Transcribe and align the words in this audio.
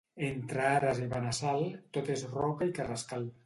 Entre 0.27 0.63
Ares 0.69 1.01
i 1.03 1.05
Benassal, 1.11 1.69
tot 1.99 2.11
és 2.17 2.27
roca 2.35 2.73
i 2.73 2.77
carrascal. 2.83 3.33